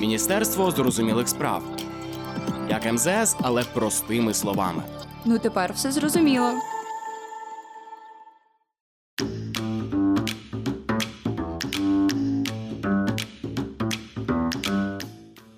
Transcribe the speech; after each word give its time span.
Міністерство 0.00 0.70
зрозумілих 0.70 1.28
справ. 1.28 1.62
Як 2.70 2.92
МЗС, 2.92 3.36
але 3.40 3.64
простими 3.74 4.34
словами. 4.34 4.82
Ну 5.24 5.38
тепер 5.38 5.72
все 5.72 5.92
зрозуміло. 5.92 6.52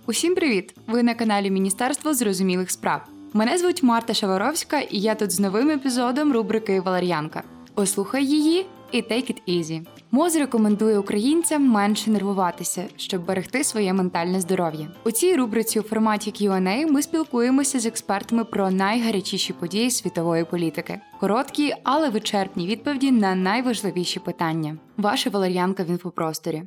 Усім 0.07 0.34
привіт! 0.34 0.74
Ви 0.86 1.02
на 1.02 1.14
каналі 1.14 1.50
Міністерство 1.50 2.14
зрозумілих 2.14 2.70
справ. 2.70 3.00
Мене 3.32 3.59
звуть 3.59 3.82
Марта 3.82 4.14
Шаваровська, 4.14 4.80
і 4.80 4.98
я 5.00 5.14
тут 5.14 5.30
з 5.30 5.40
новим 5.40 5.70
епізодом 5.70 6.32
рубрики 6.32 6.80
Валер'янка. 6.80 7.43
Послухай 7.74 8.27
її 8.27 8.66
і 8.93 9.02
take 9.02 9.30
it 9.30 9.59
easy. 9.59 9.86
МОЗ 10.11 10.36
рекомендує 10.36 10.98
українцям 10.98 11.68
менше 11.68 12.11
нервуватися, 12.11 12.84
щоб 12.96 13.26
берегти 13.26 13.64
своє 13.64 13.93
ментальне 13.93 14.40
здоров'я. 14.40 14.89
У 15.04 15.11
цій 15.11 15.36
рубриці 15.36 15.80
у 15.80 15.82
форматі 15.82 16.30
Q&A 16.30 16.93
ми 16.93 17.03
спілкуємося 17.03 17.81
з 17.81 17.86
експертами 17.86 18.44
про 18.44 18.70
найгарячіші 18.70 19.53
події 19.53 19.90
світової 19.90 20.44
політики. 20.44 21.00
Короткі, 21.20 21.75
але 21.84 22.08
вичерпні 22.08 22.67
відповіді 22.67 23.11
на 23.11 23.34
найважливіші 23.34 24.20
питання. 24.20 24.76
Ваша 24.96 25.31
Валер'янка 25.31 25.84
в 25.84 25.86
інфопросторі. 25.86 26.62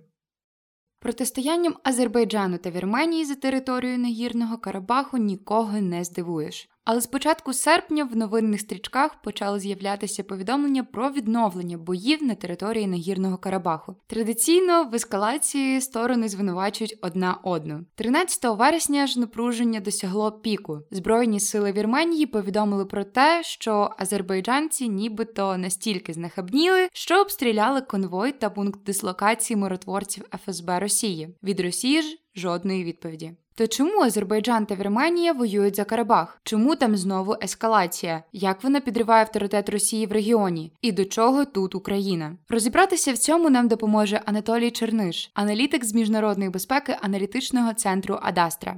Протистоянням 0.99 1.75
Азербайджану 1.83 2.57
та 2.57 2.69
Вірменії 2.69 3.25
за 3.25 3.35
територією 3.35 3.99
Нагірного 3.99 4.57
Карабаху 4.57 5.17
нікого 5.17 5.81
не 5.81 6.03
здивуєш. 6.03 6.69
Але 6.85 7.01
з 7.01 7.07
початку 7.07 7.53
серпня 7.53 8.03
в 8.03 8.15
новинних 8.15 8.61
стрічках 8.61 9.21
почали 9.21 9.59
з'являтися 9.59 10.23
повідомлення 10.23 10.83
про 10.83 11.11
відновлення 11.11 11.77
боїв 11.77 12.23
на 12.23 12.35
території 12.35 12.87
Нагірного 12.87 13.37
Карабаху. 13.37 13.95
Традиційно 14.07 14.83
в 14.83 14.95
ескалації 14.95 15.81
сторони 15.81 16.29
звинувачують 16.29 16.97
одна 17.01 17.39
одну. 17.43 17.85
13 17.95 18.57
вересня 18.57 19.07
ж 19.07 19.19
напруження 19.19 19.79
досягло 19.79 20.31
піку. 20.31 20.81
Збройні 20.91 21.39
сили 21.39 21.71
Вірменії 21.71 22.25
повідомили 22.25 22.85
про 22.85 23.03
те, 23.03 23.43
що 23.43 23.89
азербайджанці 23.97 24.89
нібито 24.89 25.57
настільки 25.57 26.13
знахабніли, 26.13 26.89
що 26.93 27.21
обстріляли 27.21 27.81
конвой 27.81 28.31
та 28.31 28.49
пункт 28.49 28.83
дислокації 28.83 29.57
миротворців 29.57 30.25
ФСБ 30.45 30.79
Росії. 30.79 31.35
Від 31.43 31.59
Росії 31.59 32.01
ж 32.01 32.17
жодної 32.35 32.83
відповіді. 32.83 33.33
То 33.57 33.67
чому 33.67 34.01
Азербайджан 34.01 34.65
та 34.65 34.75
Вірменія 34.75 35.33
воюють 35.33 35.75
за 35.75 35.83
Карабах? 35.83 36.41
Чому 36.43 36.75
там 36.75 36.97
знову 36.97 37.35
ескалація? 37.43 38.23
Як 38.33 38.63
вона 38.63 38.79
підриває 38.79 39.21
авторитет 39.21 39.69
Росії 39.69 40.05
в 40.05 40.11
регіоні? 40.11 40.71
І 40.81 40.91
до 40.91 41.05
чого 41.05 41.45
тут 41.45 41.75
Україна? 41.75 42.37
Розібратися 42.49 43.13
в 43.13 43.17
цьому 43.17 43.49
нам 43.49 43.67
допоможе 43.67 44.21
Анатолій 44.25 44.71
Черниш, 44.71 45.31
аналітик 45.33 45.85
з 45.85 45.93
міжнародної 45.93 46.49
безпеки 46.49 46.97
аналітичного 47.01 47.73
центру 47.73 48.19
Адастра. 48.21 48.75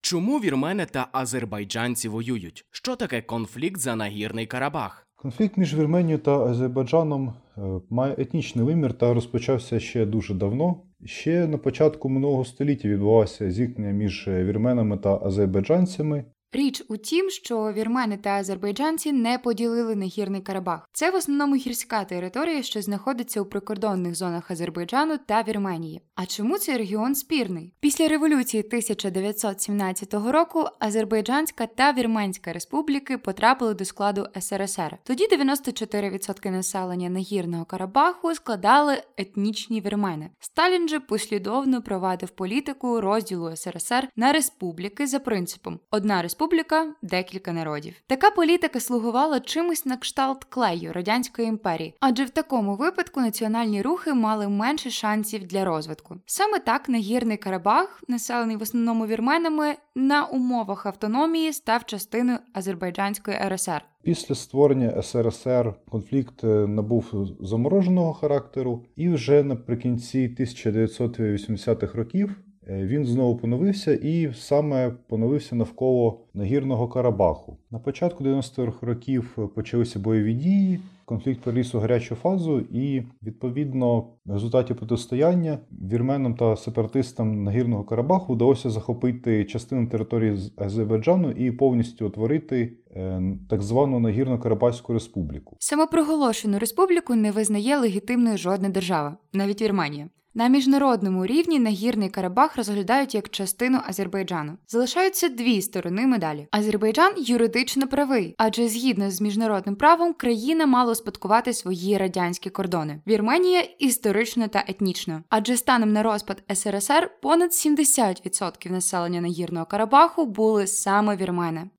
Чому 0.00 0.40
вірмени 0.40 0.86
та 0.86 1.08
азербайджанці 1.12 2.08
воюють? 2.08 2.64
Що 2.70 2.96
таке 2.96 3.22
конфлікт 3.22 3.80
за 3.80 3.96
нагірний 3.96 4.46
Карабах? 4.46 5.07
Конфлікт 5.22 5.56
між 5.56 5.78
Вірменією 5.78 6.18
та 6.18 6.38
Азербайджаном 6.38 7.28
е, 7.28 7.60
має 7.90 8.14
етнічний 8.18 8.64
вимір 8.64 8.92
та 8.92 9.14
розпочався 9.14 9.80
ще 9.80 10.06
дуже 10.06 10.34
давно. 10.34 10.76
Ще 11.04 11.46
на 11.46 11.58
початку 11.58 12.08
минулого 12.08 12.44
століття 12.44 12.88
відбувалося 12.88 13.50
зіткнення 13.50 13.92
між 13.92 14.28
вірменами 14.28 14.96
та 14.96 15.20
азербайджанцями. 15.22 16.24
Річ 16.52 16.82
у 16.88 16.96
тім, 16.96 17.30
що 17.30 17.72
вірмени 17.72 18.16
та 18.16 18.30
азербайджанці 18.30 19.12
не 19.12 19.38
поділили 19.38 19.96
нагірний 19.96 20.40
Карабах. 20.40 20.88
Це 20.92 21.10
в 21.10 21.14
основному 21.14 21.54
гірська 21.54 22.04
територія, 22.04 22.62
що 22.62 22.82
знаходиться 22.82 23.40
у 23.40 23.44
прикордонних 23.44 24.14
зонах 24.14 24.50
Азербайджану 24.50 25.18
та 25.26 25.42
Вірменії. 25.42 26.02
А 26.14 26.26
чому 26.26 26.58
цей 26.58 26.76
регіон 26.76 27.14
спірний? 27.14 27.72
Після 27.80 28.08
революції 28.08 28.62
1917 28.62 30.14
року 30.14 30.64
Азербайджанська 30.78 31.66
та 31.66 31.92
Вірменська 31.92 32.52
республіки 32.52 33.18
потрапили 33.18 33.74
до 33.74 33.84
складу 33.84 34.26
СРСР. 34.40 34.98
Тоді 35.04 35.28
94% 35.28 36.50
населення 36.50 37.10
нагірного 37.10 37.64
Карабаху 37.64 38.34
складали 38.34 39.02
етнічні 39.16 39.80
вірмени. 39.80 40.30
Сталін 40.40 40.88
же 40.88 41.00
послідовно 41.00 41.82
провадив 41.82 42.30
політику 42.30 43.00
розділу 43.00 43.56
СРСР 43.56 44.08
на 44.16 44.32
республіки 44.32 45.06
за 45.06 45.18
принципом 45.18 45.80
одна 45.90 46.22
республіка 46.22 46.37
республіка, 46.38 46.86
декілька 47.02 47.52
народів. 47.52 47.94
Така 48.06 48.30
політика 48.30 48.80
слугувала 48.80 49.40
чимось 49.40 49.86
на 49.86 49.96
кшталт 49.96 50.44
клею 50.44 50.92
радянської 50.92 51.48
імперії, 51.48 51.94
адже 52.00 52.24
в 52.24 52.30
такому 52.30 52.76
випадку 52.76 53.20
національні 53.20 53.82
рухи 53.82 54.14
мали 54.14 54.48
менше 54.48 54.90
шансів 54.90 55.46
для 55.46 55.64
розвитку. 55.64 56.16
Саме 56.26 56.58
так 56.58 56.88
нагірний 56.88 57.36
Карабах, 57.36 58.02
населений 58.08 58.56
в 58.56 58.62
основному 58.62 59.06
вірменами, 59.06 59.74
на 59.94 60.24
умовах 60.24 60.86
автономії 60.86 61.52
став 61.52 61.84
частиною 61.84 62.38
Азербайджанської 62.52 63.36
РСР. 63.48 63.82
Після 64.02 64.34
створення 64.34 65.02
СРСР 65.02 65.74
конфлікт 65.90 66.44
е, 66.44 66.46
набув 66.46 67.36
замороженого 67.40 68.14
характеру, 68.14 68.84
і 68.96 69.08
вже 69.08 69.42
наприкінці 69.42 70.36
1980-х 70.38 71.94
років 71.98 72.36
він 72.68 73.04
знову 73.04 73.36
поновився 73.36 73.94
і 73.94 74.32
саме 74.34 74.90
поновився 75.08 75.56
навколо 75.56 76.20
нагірного 76.34 76.88
Карабаху. 76.88 77.58
На 77.70 77.78
початку 77.78 78.24
90-х 78.24 78.86
років 78.86 79.38
почалися 79.54 79.98
бойові 79.98 80.34
дії. 80.34 80.80
Конфлікт 81.04 81.40
переліз 81.40 81.74
у 81.74 81.78
гарячу 81.78 82.14
фазу, 82.14 82.60
і 82.60 83.02
відповідно 83.22 84.00
в 84.00 84.32
результаті 84.32 84.74
протистояння 84.74 85.58
вірменам 85.70 86.34
та 86.34 86.56
сепаратистам 86.56 87.44
нагірного 87.44 87.84
Карабаху 87.84 88.32
вдалося 88.34 88.70
захопити 88.70 89.44
частину 89.44 89.86
території 89.86 90.38
Азербайджану 90.56 91.30
і 91.30 91.52
повністю 91.52 92.06
утворити 92.06 92.72
е, 92.90 93.22
так 93.48 93.62
звану 93.62 93.98
нагірно-Карабахську 93.98 94.92
республіку. 94.92 95.56
Самопроголошену 95.58 96.58
республіку 96.58 97.14
не 97.14 97.32
визнає 97.32 97.78
легітимною 97.78 98.36
жодна 98.36 98.68
держава, 98.68 99.16
навіть 99.32 99.62
Вірменія. 99.62 100.08
На 100.38 100.48
міжнародному 100.48 101.26
рівні 101.26 101.58
нагірний 101.58 102.08
Карабах 102.08 102.56
розглядають 102.56 103.14
як 103.14 103.28
частину 103.28 103.78
Азербайджану. 103.86 104.58
Залишаються 104.68 105.28
дві 105.28 105.62
сторони 105.62 106.06
медалі. 106.06 106.48
Азербайджан 106.50 107.12
юридично 107.16 107.88
правий, 107.88 108.34
адже 108.38 108.68
згідно 108.68 109.10
з 109.10 109.20
міжнародним 109.20 109.76
правом 109.76 110.12
країна 110.12 110.66
мала 110.66 110.92
успадкувати 110.92 111.52
свої 111.52 111.98
радянські 111.98 112.50
кордони. 112.50 113.00
Вірменія 113.06 113.60
історично 113.60 114.48
та 114.48 114.64
етнічно, 114.68 115.22
адже 115.28 115.56
станом 115.56 115.92
на 115.92 116.02
розпад 116.02 116.42
СРСР 116.54 117.10
понад 117.22 117.50
70% 117.50 118.70
населення 118.70 119.20
нагірного 119.20 119.66
Карабаху 119.66 120.26
були 120.26 120.66
саме 120.66 121.16
вірмени. 121.16 121.70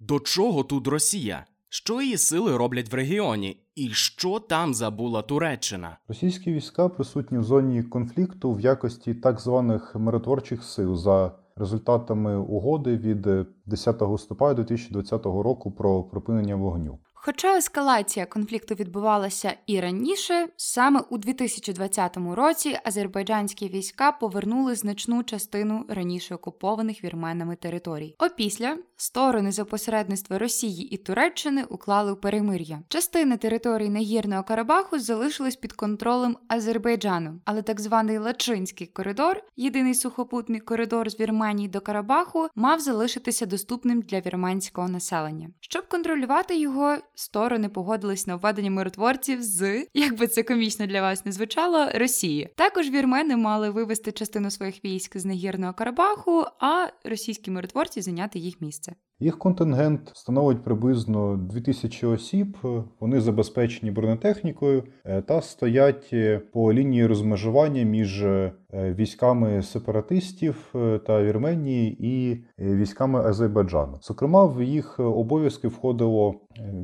До 0.00 0.20
чого 0.20 0.64
тут 0.64 0.88
Росія? 0.88 1.46
Що 1.70 2.02
її 2.02 2.18
сили 2.18 2.56
роблять 2.56 2.92
в 2.92 2.94
регіоні, 2.94 3.60
і 3.74 3.88
що 3.88 4.38
там 4.38 4.74
забула 4.74 5.22
Туреччина? 5.22 5.98
Російські 6.08 6.52
війська 6.52 6.88
присутні 6.88 7.38
в 7.38 7.42
зоні 7.42 7.82
конфлікту 7.82 8.52
в 8.52 8.60
якості 8.60 9.14
так 9.14 9.40
званих 9.40 9.94
миротворчих 9.94 10.64
сил 10.64 10.96
за 10.96 11.32
результатами 11.56 12.36
угоди 12.36 12.96
від 12.96 13.28
10 13.66 14.02
листопада 14.02 14.54
2020 14.54 15.24
року 15.24 15.70
про 15.70 16.02
припинення 16.02 16.56
вогню. 16.56 16.98
Хоча 17.14 17.56
ескалація 17.56 18.26
конфлікту 18.26 18.74
відбувалася 18.74 19.52
і 19.66 19.80
раніше, 19.80 20.48
саме 20.56 21.00
у 21.10 21.18
2020 21.18 22.16
році 22.16 22.78
азербайджанські 22.84 23.68
війська 23.68 24.12
повернули 24.12 24.74
значну 24.74 25.22
частину 25.22 25.84
раніше 25.88 26.34
окупованих 26.34 27.04
вірменами 27.04 27.56
територій. 27.56 28.14
Опісля 28.18 28.76
сторони 29.00 29.52
за 29.52 29.64
посередництва 29.64 30.38
Росії 30.38 30.88
і 30.88 30.96
Туреччини 30.96 31.64
уклали 31.64 32.14
перемир'я. 32.14 32.82
Частина 32.88 33.36
території 33.36 33.90
нагірного 33.90 34.42
Карабаху 34.42 34.98
залишилась 34.98 35.56
під 35.56 35.72
контролем 35.72 36.36
Азербайджану, 36.48 37.40
але 37.44 37.62
так 37.62 37.80
званий 37.80 38.18
Лачинський 38.18 38.86
коридор, 38.86 39.42
єдиний 39.56 39.94
сухопутний 39.94 40.60
коридор 40.60 41.10
з 41.10 41.20
Вірменії 41.20 41.68
до 41.68 41.80
Карабаху, 41.80 42.48
мав 42.54 42.80
залишитися 42.80 43.46
доступним 43.46 44.00
для 44.00 44.20
вірменського 44.20 44.88
населення. 44.88 45.48
Щоб 45.60 45.88
контролювати 45.88 46.58
його 46.58 46.96
сторони 47.14 47.68
погодились 47.68 48.26
на 48.26 48.36
введення 48.36 48.70
миротворців 48.70 49.42
з, 49.42 49.86
як 49.94 50.18
би 50.18 50.26
це 50.26 50.42
комічно 50.42 50.86
для 50.86 51.02
вас 51.02 51.24
не 51.24 51.32
звучало, 51.32 51.86
Росії. 51.94 52.52
Також 52.56 52.90
вірмени 52.90 53.36
мали 53.36 53.70
вивести 53.70 54.12
частину 54.12 54.50
своїх 54.50 54.84
військ 54.84 55.18
з 55.18 55.24
нагірного 55.24 55.72
Карабаху, 55.72 56.44
а 56.60 56.86
російські 57.04 57.50
миротворці 57.50 58.02
зайняти 58.02 58.38
їх 58.38 58.60
місце. 58.60 58.87
Їх 59.20 59.38
контингент 59.38 60.10
становить 60.14 60.62
приблизно 60.62 61.36
2000 61.36 62.06
осіб. 62.06 62.56
Вони 63.00 63.20
забезпечені 63.20 63.90
бронетехнікою 63.90 64.84
е, 65.04 65.22
та 65.22 65.40
стоять 65.40 66.10
е, 66.12 66.38
по 66.38 66.72
лінії 66.72 67.06
розмежування 67.06 67.82
між 67.82 68.22
е, 68.22 68.52
військами 68.72 69.62
сепаратистів 69.62 70.74
та 71.06 71.22
Вірменії 71.22 71.96
і 72.00 72.44
військами 72.58 73.20
Азербайджану. 73.20 73.98
Зокрема, 74.02 74.44
в 74.46 74.62
їх 74.62 75.00
обов'язки 75.00 75.68
входило 75.68 76.34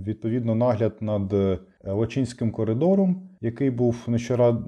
відповідно 0.06 0.54
нагляд 0.54 0.96
над 1.00 1.34
Лачинським 1.84 2.50
коридором, 2.50 3.28
який 3.44 3.70
був 3.70 3.96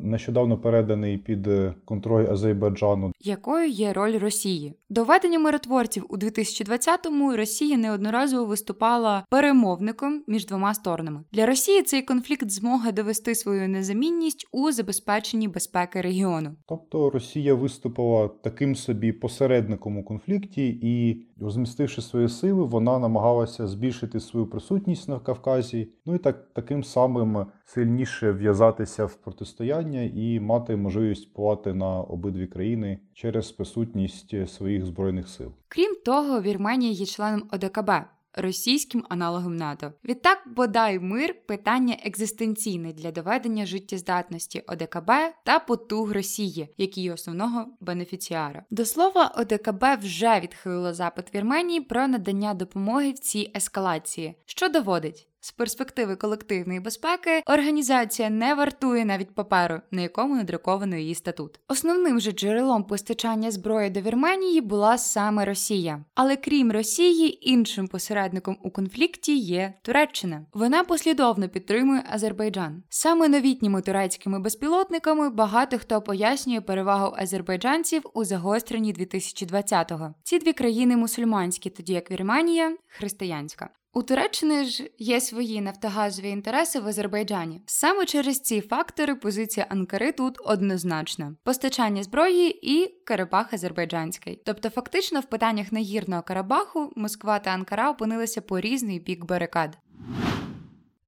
нещодавно 0.03 0.59
переданий 0.59 1.19
під 1.19 1.49
контроль 1.85 2.27
Азербайджану. 2.31 3.13
Якою 3.21 3.69
є 3.69 3.93
роль 3.93 4.19
Росії? 4.19 4.75
Доведення 4.91 5.39
миротворців 5.39 6.07
у 6.09 6.17
2020-му 6.17 7.37
Росія 7.37 7.77
неодноразово 7.77 8.45
виступала 8.45 9.25
перемовником 9.31 10.23
між 10.27 10.47
двома 10.47 10.75
сторонами. 10.75 11.21
Для 11.33 11.47
Росії 11.47 11.83
цей 11.83 12.03
конфлікт 12.03 12.51
змога 12.51 12.93
довести 12.93 13.35
свою 13.35 13.69
незамінність 13.69 14.47
у 14.53 14.73
забезпеченні 14.73 15.49
безпеки 15.49 16.01
регіону. 16.01 16.51
Тобто 16.69 17.11
Росія 17.11 17.55
виступила 17.55 18.29
таким 18.29 18.75
собі 18.75 19.13
посередником 19.13 19.99
у 19.99 20.05
конфлікті, 20.05 20.79
і 20.83 21.27
розмістивши 21.41 22.03
свої 22.03 22.29
сили, 22.29 22.65
вона 22.65 22.99
намагалася 22.99 23.67
збільшити 23.67 24.21
свою 24.21 24.47
присутність 24.47 25.09
на 25.09 25.19
Кавказі, 25.19 25.89
ну 26.07 26.15
і 26.15 26.19
так 26.19 26.49
таким 26.53 26.85
самим 26.85 27.47
сильніше 27.65 28.33
в'язатися 28.33 29.05
в 29.05 29.15
протистояння 29.15 30.03
і 30.15 30.41
мати 30.41 30.77
можливість 30.77 31.29
впливати 31.29 31.75
на 31.75 32.01
обидві 32.01 32.47
країни 32.47 32.99
через 33.15 33.53
присутність 33.53 34.49
своїх 34.49 34.85
збройних 34.87 35.29
сил. 35.29 35.53
Крім 35.69 35.97
того, 36.05 36.41
Вірменія 36.41 36.93
є 36.93 37.07
членом 37.07 37.43
ОДКБ 37.53 37.91
російським 38.37 39.05
аналогом 39.09 39.57
НАТО. 39.57 39.93
Відтак, 40.05 40.43
бодай 40.47 40.99
мир 40.99 41.35
питання 41.47 41.97
екзистенційне 42.05 42.93
для 42.93 43.11
доведення 43.11 43.67
життєздатності 43.67 44.63
ОДКБ 44.67 45.11
та 45.45 45.59
потуг 45.59 46.13
Росії, 46.13 46.69
як 46.77 46.97
її 46.97 47.11
основного 47.11 47.67
бенефіціара. 47.81 48.65
До 48.71 48.85
слова, 48.85 49.35
ОДКБ 49.37 49.85
вже 50.03 50.41
відхилило 50.41 50.95
запит 50.95 51.35
Вірменії 51.35 51.81
про 51.81 52.09
надання 52.09 52.55
допомоги 52.55 53.11
в 53.11 53.19
цій 53.19 53.51
ескалації, 53.57 54.35
що 54.47 54.69
доводить. 54.69 55.29
З 55.47 55.53
перспективи 55.53 56.17
колективної 56.17 56.81
безпеки 56.81 57.43
організація 57.47 58.31
не 58.31 58.55
вартує 58.55 59.05
навіть 59.05 59.35
паперу, 59.35 59.81
на 59.91 60.03
якому 60.03 60.37
надруковано 60.37 60.97
її 60.97 61.15
статут. 61.15 61.61
Основним 61.69 62.21
же 62.21 62.33
джерелом 62.33 62.85
постачання 62.85 63.51
зброї 63.51 63.91
до 63.91 64.01
Вірменії 64.01 64.61
була 64.61 64.99
саме 64.99 65.45
Росія. 65.45 66.05
Але 66.15 66.37
крім 66.37 66.73
Росії, 66.73 67.51
іншим 67.51 67.89
посередником 67.89 68.59
у 68.63 68.71
конфлікті 68.71 69.39
є 69.39 69.75
Туреччина. 69.83 70.47
Вона 70.55 70.85
послідовно 70.85 71.49
підтримує 71.49 72.05
Азербайджан. 72.11 72.83
Саме 72.89 73.29
новітніми 73.29 73.83
турецькими 73.83 74.39
безпілотниками 74.39 75.31
багато 75.31 75.79
хто 75.79 76.03
пояснює 76.03 76.61
перевагу 76.61 77.15
азербайджанців 77.19 78.03
у 78.15 78.25
загостренні 78.25 78.95
2020-го. 78.95 80.15
Ці 80.23 80.39
дві 80.39 80.53
країни 80.53 80.97
мусульманські, 80.97 81.71
тоді 81.71 81.93
як 81.93 82.11
Вірменія 82.11 82.77
християнська. 82.89 83.71
У 83.97 84.03
Туреччини 84.03 84.65
ж 84.65 84.91
є 84.99 85.21
свої 85.21 85.61
нафтогазові 85.61 86.29
інтереси 86.29 86.81
в 86.81 86.87
Азербайджані. 86.87 87.61
Саме 87.67 88.07
через 88.07 88.41
ці 88.41 88.61
фактори 88.61 89.15
позиція 89.15 89.67
Анкари 89.71 90.13
тут 90.13 90.39
однозначна: 90.45 91.35
постачання 91.45 92.03
зброї 92.03 92.73
і 92.73 92.95
Карабах 93.05 93.53
Азербайджанський. 93.53 94.43
Тобто, 94.45 94.71
фактично, 94.71 95.21
в 95.21 95.25
питаннях 95.25 95.73
нагірного 95.73 96.23
Карабаху 96.23 96.93
Москва 96.97 97.39
та 97.39 97.51
Анкара 97.51 97.91
опинилися 97.91 98.41
по 98.41 98.61
різний 98.61 99.01
бік 99.01 99.25
барикад. 99.25 99.79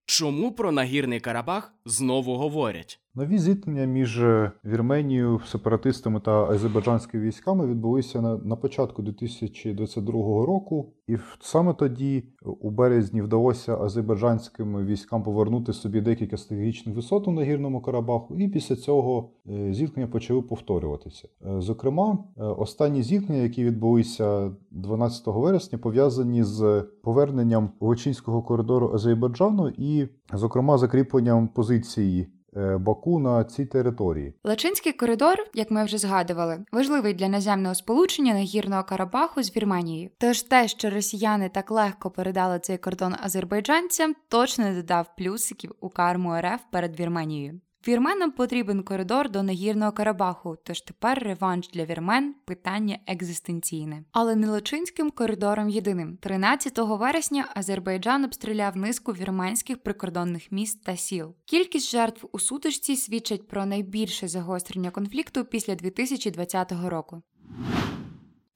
Чому 0.07 0.53
про 0.53 0.73
нагірний 0.73 1.21
Карабах 1.21 1.73
знову 1.85 2.37
говорять? 2.37 3.01
Нові 3.15 3.39
зіткнення 3.39 3.85
між 3.85 4.23
Вірменією, 4.65 5.41
сепаратистами 5.47 6.21
та 6.21 6.45
азербайджанськими 6.45 7.25
військами 7.25 7.67
відбулися 7.67 8.21
на, 8.21 8.37
на 8.37 8.57
початку 8.57 9.03
2022 9.03 10.13
року, 10.47 10.93
і 11.07 11.17
саме 11.41 11.75
тоді, 11.75 12.25
у 12.61 12.71
березні, 12.71 13.23
вдалося 13.23 13.77
азербайджанським 13.77 14.87
військам 14.87 15.23
повернути 15.23 15.73
собі 15.73 16.01
декілька 16.01 16.37
стратегічних 16.37 16.97
висот 16.97 17.29
у 17.29 17.31
нагірному 17.31 17.81
Карабаху, 17.81 18.37
і 18.37 18.49
після 18.49 18.77
цього 18.77 19.31
е, 19.49 19.75
зіткнення 19.75 20.09
почали 20.09 20.43
повторюватися. 20.43 21.29
Е, 21.47 21.61
зокрема, 21.61 22.19
е, 22.37 22.43
останні 22.43 23.03
зіткнення, 23.03 23.43
які 23.43 23.65
відбулися 23.65 24.51
12 24.71 25.27
вересня, 25.27 25.79
пов'язані 25.79 26.45
з 26.45 26.85
поверненням 27.03 27.71
Лочинського 27.81 28.43
коридору 28.43 28.91
Азербайджану 28.95 29.73
і, 29.79 30.09
зокрема, 30.33 30.79
закріпленням 30.79 31.49
позиції. 31.49 32.27
Е, 32.59 32.79
Баку 32.79 33.19
на 33.19 33.45
цій 33.45 33.67
території. 33.67 34.35
Лачинський 34.45 34.93
коридор, 34.93 35.37
як 35.55 35.71
ми 35.71 35.85
вже 35.85 35.99
згадували, 35.99 36.65
важливий 36.73 37.15
для 37.15 37.29
наземного 37.29 37.75
сполучення 37.75 38.35
нагірного 38.35 38.85
Карабаху 38.85 39.43
з 39.43 39.57
Вірменією. 39.57 40.11
Тож 40.19 40.43
те, 40.43 40.69
що 40.69 40.91
росіяни 40.91 41.49
так 41.49 41.71
легко 41.71 42.11
передали 42.11 42.59
цей 42.59 42.79
кордон 42.79 43.15
азербайджанцям, 43.23 44.15
точно 44.29 44.75
додав 44.75 45.07
плюсиків 45.17 45.75
у 45.81 45.89
карму 45.89 46.35
РФ 46.41 46.61
перед 46.71 47.01
Вірменією. 47.01 47.61
Вірменам 47.89 48.31
потрібен 48.31 48.83
коридор 48.83 49.31
до 49.31 49.43
нагірного 49.43 49.93
Карабаху, 49.93 50.57
тож 50.65 50.81
тепер 50.81 51.23
реванш 51.23 51.69
для 51.69 51.85
вірмен 51.85 52.35
питання 52.45 52.99
екзистенційне. 53.07 54.05
Але 54.13 54.37
не 54.37 54.51
Лочинським 54.51 55.11
коридором 55.11 55.69
єдиним. 55.69 56.17
13 56.17 56.79
вересня 56.79 57.49
Азербайджан 57.55 58.25
обстріляв 58.25 58.77
низку 58.77 59.13
вірменських 59.13 59.83
прикордонних 59.83 60.53
міст 60.53 60.85
та 60.85 60.97
сіл. 60.97 61.35
Кількість 61.45 61.91
жертв 61.91 62.29
у 62.33 62.39
сутичці 62.39 62.97
свідчить 62.97 63.49
про 63.49 63.67
найбільше 63.67 64.29
загострення 64.29 64.91
конфлікту 64.91 65.45
після 65.45 65.75
2020 65.75 66.73
року. 66.73 67.23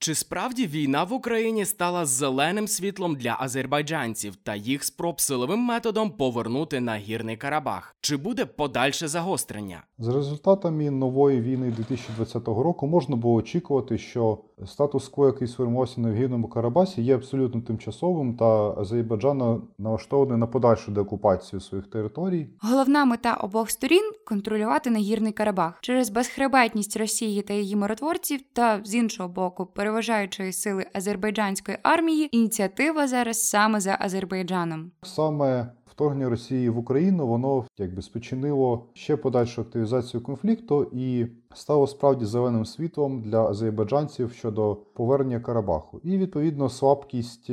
Чи 0.03 0.15
справді 0.15 0.67
війна 0.67 1.03
в 1.03 1.13
Україні 1.13 1.65
стала 1.65 2.05
зеленим 2.05 2.67
світлом 2.67 3.15
для 3.15 3.37
азербайджанців 3.39 4.35
та 4.35 4.55
їх 4.55 4.83
спроб 4.83 5.21
силовим 5.21 5.59
методом 5.59 6.11
повернути 6.11 6.79
на 6.79 6.95
гірний 6.95 7.37
Карабах? 7.37 7.95
Чи 8.01 8.17
буде 8.17 8.45
подальше 8.45 9.07
загострення? 9.07 9.83
За 9.97 10.13
результатами 10.13 10.91
нової 10.91 11.41
війни 11.41 11.71
2020 11.71 12.47
року 12.47 12.87
можна 12.87 13.15
було 13.15 13.35
очікувати, 13.35 13.97
що 13.97 14.37
статус-кво, 14.65 15.25
який 15.25 15.47
сформувався 15.47 16.01
на 16.01 16.13
гірному 16.13 16.47
Карабасі, 16.47 17.01
є 17.01 17.15
абсолютно 17.15 17.61
тимчасовим, 17.61 18.37
та 18.37 18.45
Азербайджан 18.77 19.61
налаштований 19.77 20.37
на 20.37 20.47
подальшу 20.47 20.91
деокупацію 20.91 21.59
своїх 21.59 21.87
територій. 21.87 22.47
Головна 22.61 23.05
мета 23.05 23.33
обох 23.33 23.69
сторін 23.69 24.11
контролювати 24.25 24.89
нагірний 24.89 25.31
Карабах 25.31 25.77
через 25.81 26.09
безхребетність 26.09 26.97
Росії 26.97 27.41
та 27.41 27.53
її 27.53 27.75
миротворців, 27.75 28.39
та 28.53 28.81
з 28.83 28.95
іншого 28.95 29.29
боку, 29.29 29.65
переважаючої 29.93 30.53
сили 30.53 30.85
азербайджанської 30.93 31.77
армії, 31.83 32.37
ініціатива 32.37 33.07
зараз 33.07 33.49
саме 33.49 33.79
за 33.79 33.97
Азербайджаном. 34.01 34.91
Саме 35.03 35.71
вторгнення 35.85 36.29
Росії 36.29 36.69
в 36.69 36.77
Україну 36.77 37.27
воно 37.27 37.65
якби 37.77 38.01
спричинило 38.01 38.85
ще 38.93 39.17
подальшу 39.17 39.61
активізацію 39.61 40.23
конфлікту 40.23 40.91
і 40.93 41.27
стало 41.53 41.87
справді 41.87 42.25
зеленим 42.25 42.65
світлом 42.65 43.21
для 43.21 43.45
азербайджанців 43.47 44.31
щодо 44.31 44.75
повернення 44.75 45.39
Карабаху. 45.39 45.99
І 46.03 46.17
відповідно 46.17 46.69
слабкість 46.69 47.49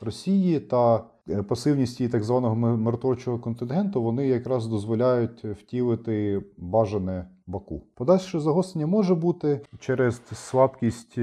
Росії 0.00 0.60
та 0.60 1.04
е, 1.30 1.42
пасивність 1.42 2.00
її 2.00 2.12
так 2.12 2.24
званого 2.24 2.54
миротворчого 2.54 3.38
контингенту 3.38 4.02
вони 4.02 4.26
якраз 4.26 4.66
дозволяють 4.66 5.44
втілити 5.44 6.42
бажане 6.56 7.28
Баку. 7.46 7.82
Подальше 7.94 8.40
загострення 8.40 8.86
може 8.86 9.14
бути 9.14 9.60
через 9.78 10.22
слабкість 10.32 11.18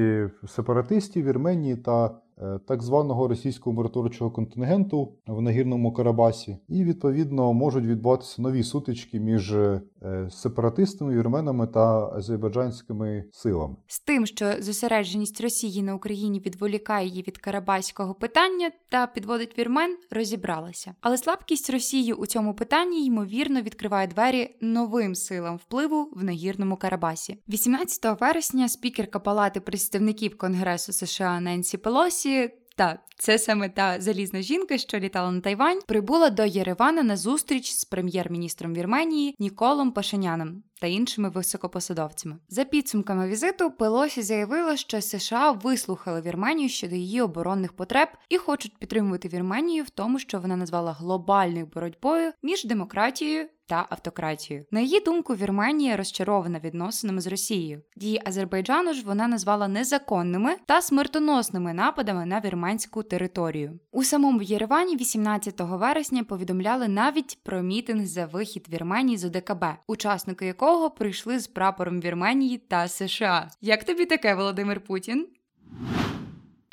сепаратистів 0.48 1.26
Вірменії 1.26 1.76
та 1.76 2.16
Е, 2.42 2.60
так 2.66 2.84
званого 2.84 3.28
російського 3.28 3.76
миротворчого 3.76 4.32
контингенту 4.32 5.12
в 5.28 5.42
нагірному 5.42 5.94
Карабасі, 5.94 6.58
і 6.68 6.84
відповідно 6.84 7.54
можуть 7.54 7.86
відбуватися 7.86 8.42
нові 8.42 8.64
сутички 8.64 9.20
між 9.20 9.54
е, 9.54 9.82
сепаратистами, 10.30 11.16
вірменами 11.16 11.68
та 11.68 12.10
азербайджанськими 12.16 13.24
силами. 13.32 13.76
З 13.88 14.00
тим, 14.00 14.26
що 14.26 14.54
зосередженість 14.60 15.42
Росії 15.42 15.84
на 15.84 15.96
Україні 15.96 16.40
відволікає 16.40 17.08
її 17.08 17.24
від 17.28 17.38
карабаського 17.38 18.14
питання 18.14 18.72
та 18.90 19.08
підводить 19.08 19.58
вірмен, 19.58 19.98
розібралася. 20.12 20.96
Але 21.02 21.18
слабкість 21.18 21.70
Росії 21.70 22.14
у 22.14 22.26
цьому 22.26 22.54
питанні 22.54 23.06
ймовірно 23.06 23.62
відкриває 23.62 24.08
двері 24.08 24.58
новим 24.62 25.16
силам 25.16 25.58
впливу 25.58 26.10
в 26.16 26.24
нагірному 26.24 26.78
Карабасі. 26.78 27.38
18 27.50 28.22
вересня 28.22 28.70
спікерка 28.70 29.20
Палати 29.20 29.60
представників 29.60 30.38
Конгресу 30.38 30.94
США 30.94 31.40
Ненсі 31.40 31.78
Пелосі. 31.78 32.52
Так, 32.78 33.00
це 33.18 33.40
саме 33.40 33.70
та 33.70 34.02
залізна 34.02 34.42
жінка, 34.42 34.78
що 34.78 35.00
літала 35.00 35.32
на 35.32 35.42
Тайвань, 35.42 35.80
прибула 35.88 36.30
до 36.30 36.46
Єревана 36.46 37.04
на 37.04 37.18
зустріч 37.18 37.72
з 37.72 37.86
прем'єр-міністром 37.86 38.74
Вірменії 38.74 39.36
Ніколом 39.40 39.92
Пашиняном. 39.92 40.64
Та 40.82 40.88
іншими 40.88 41.30
високопосадовцями. 41.30 42.36
За 42.50 42.64
підсумками 42.64 43.28
візиту, 43.28 43.72
Пелосі 43.72 44.22
заявила, 44.22 44.78
що 44.78 45.02
США 45.02 45.52
вислухали 45.52 46.22
Вірменію 46.22 46.70
щодо 46.70 46.96
її 46.96 47.22
оборонних 47.22 47.74
потреб 47.74 48.08
і 48.30 48.38
хочуть 48.38 48.78
підтримувати 48.78 49.28
Вірменію 49.28 49.84
в 49.84 49.90
тому, 49.90 50.20
що 50.20 50.40
вона 50.40 50.56
назвала 50.56 50.92
глобальною 50.92 51.66
боротьбою 51.66 52.32
між 52.44 52.66
демократією 52.66 53.48
та 53.68 53.86
автократією. 53.90 54.66
На 54.72 54.80
її 54.80 55.00
думку, 55.00 55.36
Вірменія 55.36 55.98
розчарована 55.98 56.60
відносинами 56.60 57.22
з 57.22 57.28
Росією. 57.28 57.82
Дії 57.96 58.22
Азербайджану 58.26 58.94
ж 58.94 59.04
вона 59.06 59.28
назвала 59.28 59.68
незаконними 59.68 60.56
та 60.66 60.82
смертоносними 60.82 61.74
нападами 61.74 62.26
на 62.26 62.40
вірменську 62.40 63.04
територію. 63.04 63.80
У 63.92 64.04
самому 64.04 64.42
Єревані 64.42 64.96
18 64.96 65.56
вересня 65.60 66.24
повідомляли 66.24 66.88
навіть 66.88 67.40
про 67.44 67.62
мітинг 67.62 68.06
за 68.06 68.26
вихід 68.26 68.68
Вірменії 68.70 69.18
з 69.18 69.26
ОДКБ, 69.26 69.66
учасники 69.88 70.46
якого 70.46 70.65
прийшли 70.98 71.40
з 71.40 71.48
прапором 71.48 72.02
Вірменії 72.02 72.58
та 72.58 72.88
США. 72.88 73.50
Як 73.62 73.84
тобі 73.84 74.06
таке, 74.06 74.36
Володимир 74.36 74.82
Путін? 74.82 75.28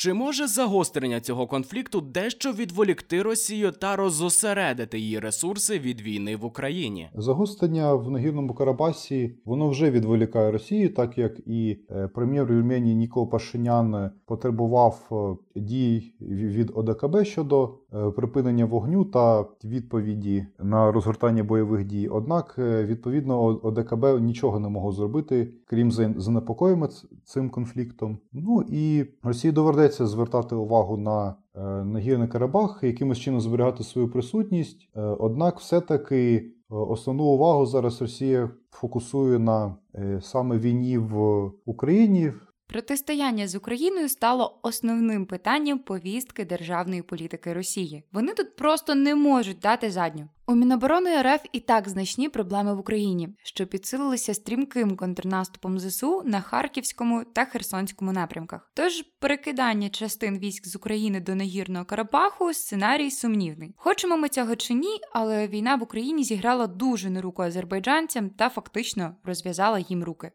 Чи 0.02 0.14
може 0.14 0.46
загострення 0.46 1.20
цього 1.20 1.46
конфлікту 1.46 2.00
дещо 2.00 2.52
відволікти 2.52 3.22
Росію 3.22 3.72
та 3.72 3.96
розосередити 3.96 4.98
її 4.98 5.18
ресурси 5.18 5.78
від 5.78 6.00
війни 6.00 6.36
в 6.36 6.44
Україні? 6.44 7.10
Загострення 7.14 7.94
в 7.94 8.10
нагірному 8.10 8.54
Карабасі 8.54 9.34
воно 9.44 9.68
вже 9.68 9.90
відволікає 9.90 10.50
Росію, 10.50 10.94
так 10.94 11.18
як 11.18 11.40
і 11.46 11.78
е, 11.90 12.08
прем'єр 12.14 12.46
Вірменії 12.46 12.94
Нікол 12.94 13.30
Пашинян 13.30 14.10
потребував 14.26 15.08
е, 15.56 15.60
дій 15.60 16.14
від 16.20 16.70
ОДКБ 16.74 17.24
щодо 17.24 17.78
припинення 18.16 18.64
вогню 18.64 19.04
та 19.04 19.44
відповіді 19.64 20.46
на 20.58 20.92
розгортання 20.92 21.44
бойових 21.44 21.84
дій. 21.84 22.08
Однак, 22.08 22.54
відповідно, 22.58 23.44
ОДКБ 23.44 24.20
нічого 24.20 24.60
не 24.60 24.68
могло 24.68 24.92
зробити, 24.92 25.54
крім 25.66 25.92
занепокоєння 26.16 26.88
цим 27.24 27.50
конфліктом. 27.50 28.18
Ну 28.32 28.64
і 28.68 29.04
Росії 29.22 29.52
доведеться 29.52 30.06
звертати 30.06 30.54
увагу 30.54 30.96
на 30.96 31.34
е, 31.54 31.60
нагірний 31.84 32.28
Карабах, 32.28 32.80
якимось 32.82 33.18
чином 33.18 33.40
зберігати 33.40 33.84
свою 33.84 34.10
присутність. 34.10 34.88
Е, 34.96 35.00
однак, 35.00 35.58
все-таки 35.58 36.36
е, 36.36 36.74
основну 36.74 37.24
увагу 37.24 37.66
зараз 37.66 38.00
Росія 38.00 38.50
фокусує 38.70 39.38
на 39.38 39.76
саме 40.20 40.58
війні 40.58 40.98
в 40.98 41.50
Україні. 41.64 42.32
Протистояння 42.72 43.48
з 43.48 43.54
Україною 43.54 44.08
стало 44.08 44.58
основним 44.62 45.26
питанням 45.26 45.78
повістки 45.78 46.44
державної 46.44 47.02
політики 47.02 47.52
Росії. 47.52 48.04
Вони 48.12 48.32
тут 48.32 48.56
просто 48.56 48.94
не 48.94 49.14
можуть 49.14 49.58
дати 49.58 49.90
задню. 49.90 50.28
У 50.46 50.54
Міноборони 50.54 51.22
РФ 51.22 51.40
і 51.52 51.60
так 51.60 51.88
значні 51.88 52.28
проблеми 52.28 52.74
в 52.74 52.78
Україні, 52.78 53.28
що 53.42 53.66
підсилилися 53.66 54.34
стрімким 54.34 54.96
контрнаступом 54.96 55.78
ЗСУ 55.78 56.22
на 56.24 56.40
Харківському 56.40 57.24
та 57.24 57.44
Херсонському 57.44 58.12
напрямках. 58.12 58.70
Тож 58.74 59.02
перекидання 59.02 59.88
частин 59.88 60.38
військ 60.38 60.66
з 60.66 60.76
України 60.76 61.20
до 61.20 61.34
нагірного 61.34 61.84
Карабаху 61.84 62.52
сценарій 62.52 63.10
сумнівний. 63.10 63.74
Хочемо 63.76 64.16
ми 64.16 64.28
цього 64.28 64.56
чи 64.56 64.74
ні, 64.74 65.00
але 65.12 65.48
війна 65.48 65.76
в 65.76 65.82
Україні 65.82 66.24
зіграла 66.24 66.66
дуже 66.66 67.10
на 67.10 67.20
руку 67.22 67.42
азербайджанцям 67.42 68.30
та 68.30 68.48
фактично 68.48 69.16
розв'язала 69.24 69.78
їм 69.78 70.04
руки. 70.04 70.30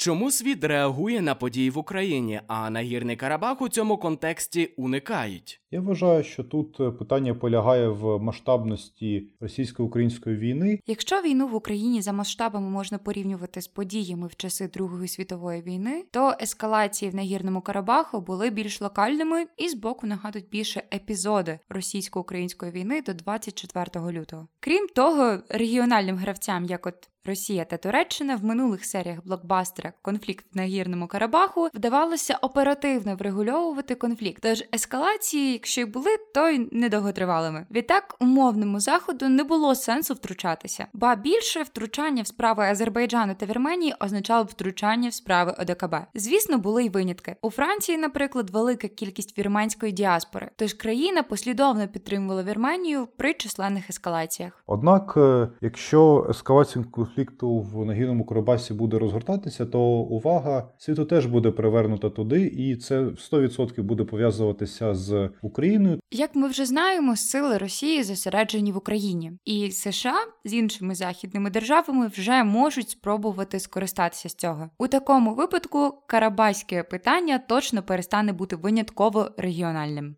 Чому 0.00 0.30
світ 0.30 0.64
реагує 0.64 1.20
на 1.20 1.34
події 1.34 1.70
в 1.70 1.78
Україні, 1.78 2.40
а 2.46 2.70
нагірний 2.70 3.16
Карабах 3.16 3.62
у 3.62 3.68
цьому 3.68 3.98
контексті 3.98 4.66
уникають? 4.76 5.60
Я 5.70 5.80
вважаю, 5.80 6.24
що 6.24 6.44
тут 6.44 6.80
е, 6.80 6.90
питання 6.90 7.34
полягає 7.34 7.88
в 7.88 8.18
масштабності 8.18 9.28
російсько-української 9.40 10.36
війни. 10.36 10.80
Якщо 10.86 11.22
війну 11.22 11.48
в 11.48 11.54
Україні 11.54 12.02
за 12.02 12.12
масштабами 12.12 12.70
можна 12.70 12.98
порівнювати 12.98 13.62
з 13.62 13.68
подіями 13.68 14.26
в 14.26 14.36
часи 14.36 14.68
Другої 14.68 15.08
світової 15.08 15.62
війни, 15.62 16.04
то 16.10 16.34
ескалації 16.40 17.10
в 17.10 17.14
нагірному 17.14 17.60
Карабаху 17.60 18.20
були 18.20 18.50
більш 18.50 18.80
локальними 18.80 19.46
і 19.56 19.68
з 19.68 19.74
боку 19.74 20.06
нагадують 20.06 20.48
більше 20.48 20.82
епізоди 20.94 21.58
російсько-української 21.68 22.72
війни 22.72 23.02
до 23.02 23.14
24 23.14 24.12
лютого. 24.12 24.48
Крім 24.60 24.86
того, 24.94 25.38
регіональним 25.48 26.16
гравцям, 26.16 26.64
як 26.64 26.86
от 26.86 27.08
Росія 27.28 27.64
та 27.64 27.76
Туреччина 27.76 28.36
в 28.36 28.44
минулих 28.44 28.84
серіях 28.84 29.18
блокбастера 29.24 29.92
Конфлікт 30.02 30.46
на 30.54 30.62
гірному 30.62 31.06
Карабаху 31.06 31.68
вдавалося 31.74 32.38
оперативно 32.42 33.16
врегульовувати 33.16 33.94
конфлікт. 33.94 34.42
Тож 34.42 34.64
ескалації, 34.74 35.57
якщо 35.58 35.80
й 35.80 35.84
були, 35.84 36.10
то 36.34 36.48
й 36.48 36.68
недовготривалими. 36.72 37.66
Відтак, 37.70 38.16
умовному 38.20 38.80
заходу 38.80 39.28
не 39.28 39.44
було 39.44 39.74
сенсу 39.74 40.14
втручатися, 40.14 40.86
ба 40.92 41.14
більше 41.14 41.62
втручання 41.62 42.22
в 42.22 42.26
справи 42.26 42.64
Азербайджану 42.64 43.34
та 43.34 43.46
Вірменії 43.46 43.94
означало 44.00 44.44
б 44.44 44.46
втручання 44.46 45.08
в 45.08 45.14
справи 45.14 45.54
ОДКБ. 45.58 45.94
Звісно, 46.14 46.58
були 46.58 46.84
й 46.84 46.88
винятки. 46.88 47.36
У 47.42 47.50
Франції, 47.50 47.98
наприклад, 47.98 48.50
велика 48.50 48.88
кількість 48.88 49.38
вірменської 49.38 49.92
діаспори, 49.92 50.50
тож 50.56 50.72
країна 50.72 51.22
послідовно 51.22 51.88
підтримувала 51.88 52.42
Вірменію 52.42 53.08
при 53.16 53.34
численних 53.34 53.90
ескалаціях. 53.90 54.64
Однак, 54.66 55.14
е, 55.16 55.48
якщо 55.60 56.26
ескалацію 56.30 56.84
конфлікту 56.90 57.60
в 57.60 57.84
нагірному 57.84 58.26
Карабасі 58.26 58.74
буде 58.74 58.98
розгортатися, 58.98 59.66
то 59.66 59.80
увага 59.88 60.68
світу 60.78 61.04
теж 61.04 61.26
буде 61.26 61.50
привернута 61.50 62.10
туди, 62.10 62.42
і 62.42 62.76
це 62.76 63.00
100% 63.00 63.82
буде 63.82 64.04
пов'язуватися 64.04 64.94
з 64.94 65.30
Україною. 65.48 66.00
Як 66.10 66.34
ми 66.34 66.48
вже 66.48 66.66
знаємо, 66.66 67.16
сили 67.16 67.58
Росії 67.58 68.02
зосереджені 68.02 68.72
в 68.72 68.76
Україні, 68.76 69.32
і 69.44 69.70
США 69.70 70.16
з 70.44 70.54
іншими 70.54 70.94
західними 70.94 71.50
державами 71.50 72.06
вже 72.06 72.44
можуть 72.44 72.90
спробувати 72.90 73.60
скористатися 73.60 74.28
з 74.28 74.34
цього. 74.34 74.70
У 74.78 74.88
такому 74.88 75.34
випадку 75.34 76.02
карабаське 76.06 76.82
питання 76.82 77.38
точно 77.38 77.82
перестане 77.82 78.32
бути 78.32 78.56
винятково 78.56 79.30
регіональним. 79.38 80.16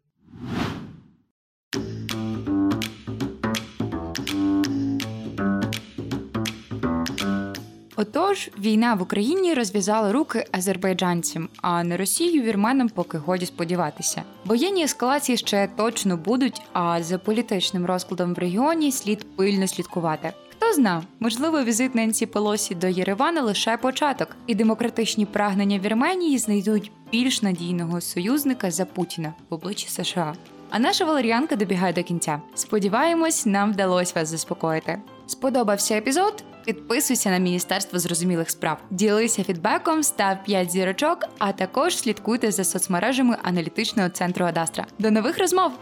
Отож, 8.00 8.50
війна 8.59 8.95
в 8.95 9.02
Україні 9.02 9.54
розв'язала 9.54 10.12
руки 10.12 10.47
азербайджанцям, 10.52 11.49
а 11.62 11.85
на 11.85 11.97
Росію 11.97 12.42
вірменам 12.42 12.88
поки 12.88 13.19
годі 13.19 13.47
сподіватися. 13.47 14.23
Воєнні 14.45 14.83
ескалації 14.85 15.38
ще 15.38 15.69
точно 15.76 16.16
будуть, 16.16 16.62
а 16.73 17.02
за 17.02 17.19
політичним 17.19 17.87
розкладом 17.87 18.35
в 18.35 18.38
регіоні 18.38 18.92
слід 18.92 19.37
пильно 19.37 19.66
слідкувати. 19.66 20.33
Хто 20.50 20.73
зна, 20.73 21.02
можливо, 21.21 21.62
візит 21.62 21.95
Ненсі 21.95 22.26
Пелосі 22.26 22.75
до 22.75 22.87
Єревана 22.87 23.42
лише 23.42 23.76
початок, 23.76 24.37
і 24.47 24.54
демократичні 24.54 25.26
прагнення 25.26 25.78
Вірменії 25.78 26.38
знайдуть 26.38 26.92
більш 27.12 27.42
надійного 27.42 28.00
союзника 28.00 28.71
за 28.71 28.85
Путіна 28.85 29.35
в 29.50 29.54
обличчі 29.54 29.88
США. 29.88 30.35
А 30.71 30.78
наша 30.78 31.04
валеріанка 31.04 31.57
добігає 31.57 31.92
до 31.92 32.02
кінця. 32.02 32.40
Сподіваємось, 32.54 33.47
нам 33.47 33.73
вдалося 33.73 34.12
вас 34.16 34.28
заспокоїти. 34.28 34.99
Сподобався 35.31 35.97
епізод? 35.97 36.45
Підписуйся 36.65 37.31
на 37.31 37.39
Міністерство 37.39 37.99
зрозумілих 37.99 38.51
справ, 38.51 38.79
ділися 38.91 39.45
фідбеком, 39.45 40.03
став 40.03 40.45
5 40.45 40.71
зірочок, 40.71 41.25
а 41.39 41.53
також 41.53 41.97
слідкуйте 41.97 42.51
за 42.51 42.65
соцмережами 42.65 43.37
аналітичного 43.43 44.09
центру 44.09 44.47
Адастра. 44.47 44.87
До 44.99 45.11
нових 45.11 45.39
розмов! 45.39 45.73